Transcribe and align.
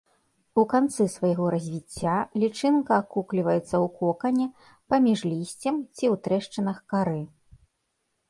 У 0.59 0.61
канцы 0.73 1.05
свайго 1.15 1.45
развіцця 1.55 2.13
лічынка 2.43 2.91
акукліваецца 3.03 3.59
ў 3.83 3.87
кокане 3.99 4.47
паміж 4.93 5.19
лісцем 5.31 5.75
ці 5.95 6.05
ў 6.13 6.15
трэшчынах 6.29 6.77
кары. 6.95 7.21